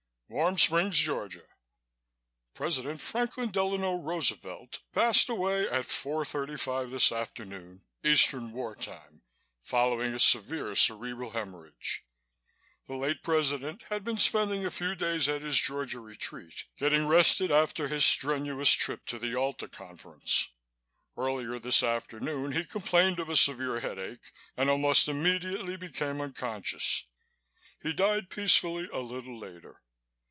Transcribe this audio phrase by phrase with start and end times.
[0.33, 1.43] "Warm Springs, Georgia.
[2.53, 9.23] President Franklin Delano Roosevelt passed away at four thirty five this afternoon, Eastern War Time,
[9.61, 12.05] following a severe cerebral hemorrhage.
[12.87, 17.51] The late President had been spending a few days at his Georgia retreat getting rested
[17.51, 20.53] after his strenuous trip to the Yalta Conference.
[21.17, 27.07] Earlier this afternoon he complained of a severe headache and almost immediately became unconscious.
[27.83, 29.81] He died peacefully a little later.